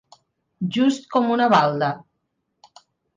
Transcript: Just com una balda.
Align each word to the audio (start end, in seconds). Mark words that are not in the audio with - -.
Just 0.77 1.05
com 1.15 1.29
una 1.35 1.49
balda. 1.55 1.91